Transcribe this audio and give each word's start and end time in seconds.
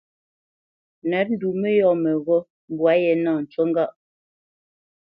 Nə̂t 1.09 1.27
ndu 1.33 1.47
mə́yɔ̂ 1.61 1.91
mə́ghó 2.03 2.37
mbwâ 2.71 2.91
ye 3.03 3.11
nâ, 3.23 3.31
ncu 3.41 3.61
ŋgâʼ. 3.69 3.91